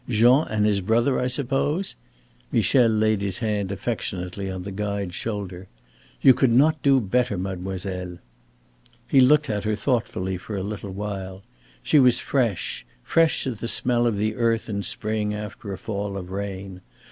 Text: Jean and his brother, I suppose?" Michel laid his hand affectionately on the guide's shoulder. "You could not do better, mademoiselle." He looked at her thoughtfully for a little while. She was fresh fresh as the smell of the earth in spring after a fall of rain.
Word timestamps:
Jean 0.09 0.47
and 0.47 0.65
his 0.65 0.81
brother, 0.81 1.19
I 1.19 1.27
suppose?" 1.27 1.93
Michel 2.51 2.87
laid 2.89 3.21
his 3.21 3.37
hand 3.37 3.71
affectionately 3.71 4.49
on 4.49 4.63
the 4.63 4.71
guide's 4.71 5.13
shoulder. 5.13 5.67
"You 6.21 6.33
could 6.33 6.49
not 6.51 6.81
do 6.81 6.99
better, 6.99 7.37
mademoiselle." 7.37 8.17
He 9.07 9.21
looked 9.21 9.47
at 9.47 9.63
her 9.63 9.75
thoughtfully 9.75 10.37
for 10.37 10.57
a 10.57 10.63
little 10.63 10.89
while. 10.89 11.43
She 11.83 11.99
was 11.99 12.19
fresh 12.19 12.83
fresh 13.03 13.45
as 13.45 13.59
the 13.59 13.67
smell 13.67 14.07
of 14.07 14.17
the 14.17 14.33
earth 14.37 14.67
in 14.67 14.81
spring 14.81 15.35
after 15.35 15.71
a 15.71 15.77
fall 15.77 16.17
of 16.17 16.31
rain. 16.31 16.81